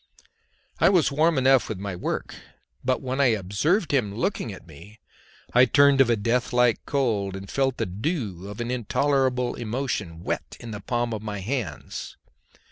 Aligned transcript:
I 0.79 0.89
was 0.89 1.11
warm 1.11 1.37
enough 1.37 1.69
with 1.69 1.77
my 1.77 1.95
work, 1.95 2.33
but 2.83 3.03
when 3.03 3.21
I 3.21 3.27
observed 3.37 3.91
him 3.91 4.15
looking 4.15 4.51
at 4.51 4.65
me 4.65 4.99
I 5.53 5.65
turned 5.65 6.01
of 6.01 6.09
a 6.09 6.15
death 6.15 6.51
like 6.51 6.83
cold, 6.87 7.35
and 7.35 7.47
felt 7.47 7.77
the 7.77 7.85
dew 7.85 8.47
of 8.47 8.59
an 8.59 8.71
intolerable 8.71 9.53
emotion 9.53 10.23
wet 10.23 10.57
in 10.59 10.71
the 10.71 10.81
palms 10.81 11.13
of 11.13 11.21
my 11.21 11.37
hands. 11.41 12.17